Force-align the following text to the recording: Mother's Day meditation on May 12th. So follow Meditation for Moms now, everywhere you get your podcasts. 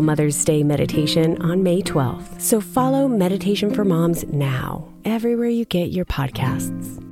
Mother's 0.00 0.44
Day 0.44 0.62
meditation 0.62 1.40
on 1.42 1.62
May 1.62 1.82
12th. 1.82 2.40
So 2.40 2.60
follow 2.60 3.08
Meditation 3.08 3.74
for 3.74 3.84
Moms 3.84 4.24
now, 4.32 4.88
everywhere 5.04 5.48
you 5.48 5.64
get 5.64 5.90
your 5.90 6.04
podcasts. 6.04 7.11